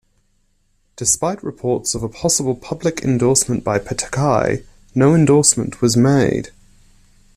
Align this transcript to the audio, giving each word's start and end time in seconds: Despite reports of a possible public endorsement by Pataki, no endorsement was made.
Despite 0.95 1.43
reports 1.43 1.93
of 1.93 2.01
a 2.01 2.09
possible 2.09 2.55
public 2.55 3.03
endorsement 3.03 3.63
by 3.63 3.77
Pataki, 3.77 4.65
no 4.95 5.13
endorsement 5.13 5.79
was 5.79 5.95
made. 5.95 6.49